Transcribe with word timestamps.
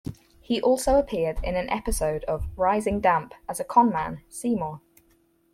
He 0.41 0.59
also 0.59 0.97
appeared 0.97 1.39
in 1.43 1.55
an 1.55 1.69
episode 1.69 2.23
of 2.23 2.47
"Rising 2.57 3.01
Damp" 3.01 3.35
as 3.47 3.59
a 3.59 3.63
conman, 3.63 4.23
Seymour. 4.29 4.81